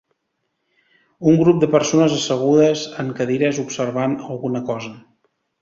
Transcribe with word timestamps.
Un 1.31 1.37
grup 1.41 1.59
de 1.65 1.69
persones 1.75 2.17
assegudes 2.17 2.87
en 3.05 3.13
cadires 3.21 3.63
observant 3.67 4.19
alguna 4.33 4.67
cosa 4.73 4.95